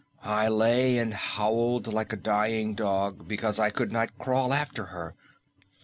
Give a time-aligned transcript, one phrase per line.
[0.23, 5.13] I lay and howled like a dying dog because I could not crawl after her.